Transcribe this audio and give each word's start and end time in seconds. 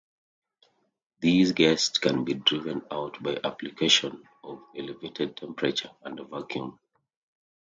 These 1.19 1.51
guests 1.51 1.99
can 1.99 2.23
be 2.25 2.33
driven 2.33 2.81
out 2.89 3.21
by 3.21 3.37
application 3.43 4.27
of 4.43 4.63
elevated 4.75 5.37
temperature 5.37 5.91
and 6.01 6.19
a 6.19 6.23
vacuum. 6.23 6.79